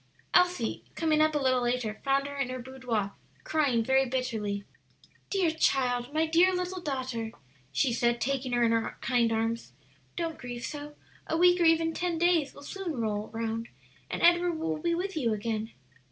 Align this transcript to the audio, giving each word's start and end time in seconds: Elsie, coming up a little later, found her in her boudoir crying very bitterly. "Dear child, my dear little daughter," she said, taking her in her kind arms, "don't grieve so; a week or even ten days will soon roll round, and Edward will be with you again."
Elsie, 0.33 0.83
coming 0.95 1.21
up 1.21 1.35
a 1.35 1.37
little 1.37 1.61
later, 1.61 2.01
found 2.03 2.25
her 2.25 2.35
in 2.35 2.49
her 2.49 2.57
boudoir 2.57 3.11
crying 3.43 3.83
very 3.83 4.03
bitterly. 4.03 4.63
"Dear 5.29 5.51
child, 5.51 6.11
my 6.11 6.25
dear 6.25 6.51
little 6.55 6.81
daughter," 6.81 7.31
she 7.71 7.93
said, 7.93 8.19
taking 8.19 8.51
her 8.53 8.63
in 8.63 8.71
her 8.71 8.97
kind 9.01 9.31
arms, 9.31 9.73
"don't 10.15 10.39
grieve 10.39 10.65
so; 10.65 10.95
a 11.27 11.37
week 11.37 11.61
or 11.61 11.65
even 11.65 11.93
ten 11.93 12.17
days 12.17 12.55
will 12.55 12.63
soon 12.63 12.99
roll 12.99 13.27
round, 13.27 13.67
and 14.09 14.23
Edward 14.23 14.53
will 14.53 14.79
be 14.79 14.95
with 14.95 15.15
you 15.15 15.33
again." 15.33 15.69